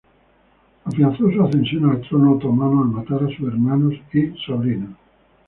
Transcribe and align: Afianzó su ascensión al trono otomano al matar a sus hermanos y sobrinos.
Afianzó 0.85 1.31
su 1.31 1.43
ascensión 1.43 1.87
al 1.87 2.01
trono 2.01 2.31
otomano 2.33 2.81
al 2.81 2.87
matar 2.89 3.23
a 3.23 3.27
sus 3.27 3.47
hermanos 3.49 3.93
y 4.13 4.29
sobrinos. 4.47 4.97